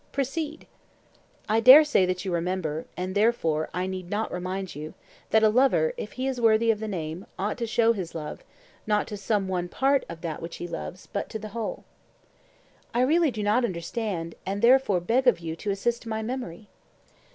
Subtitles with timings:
[0.11, 0.65] Proceed.
[1.47, 4.95] I dare say that you remember, and therefore I need not remind you,
[5.29, 8.43] that a lover, if he is worthy of the name, ought to show his love,
[8.87, 11.83] not to some one part of that which he loves, but to the whole.
[12.95, 16.67] I really do not understand, and therefore beg of you to assist my memory.